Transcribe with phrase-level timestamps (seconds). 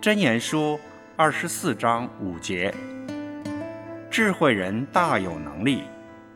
[0.00, 0.78] 箴言书
[1.16, 2.72] 二十四章五节：
[4.08, 5.82] 智慧人大有能力，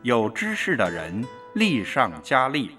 [0.01, 2.71] 有知识的人力上加力。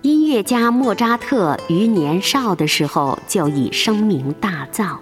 [0.00, 4.96] 音乐家莫扎特于年少的时候就已声名大噪。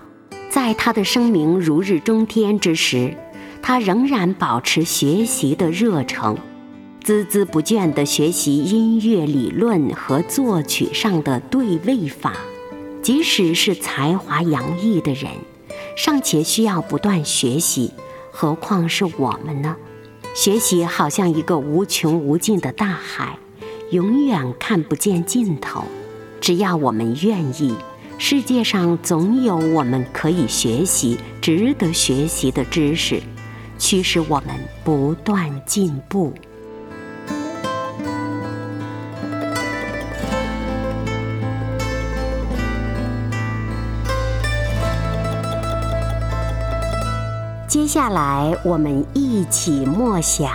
[0.57, 3.15] 在他的声名如日中天之时，
[3.61, 6.39] 他仍然保持学习的热诚，
[7.05, 12.33] 孜孜不倦地学习音乐理论和作曲上的对位法。
[13.03, 15.31] 即使是才华洋溢的人，
[15.95, 17.93] 尚且需要不断学习，
[18.31, 19.77] 何况是我们呢？
[20.35, 23.39] 学习好像一个无穷无尽的大海，
[23.91, 25.85] 永远看不见尽头。
[26.41, 27.75] 只要我们愿意。
[28.19, 33.23] 世界上总有我们可以学习、值得学习的知识，
[33.79, 34.49] 驱使我们
[34.83, 36.35] 不断进步。
[47.69, 50.51] 接下来，我们一起默想《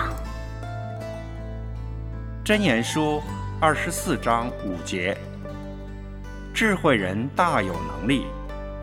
[2.44, 3.02] 真言书》
[3.62, 5.16] 二十四章五节。
[6.62, 8.28] 智慧人大有能力，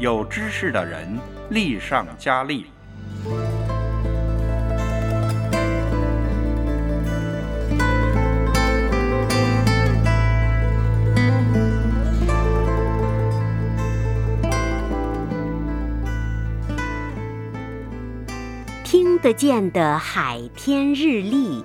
[0.01, 1.17] 有知识的人
[1.49, 2.67] 力上加力。
[18.83, 21.65] 听得见的海天日历。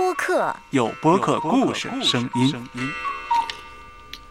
[0.00, 3.09] 播客，有播客故事声音。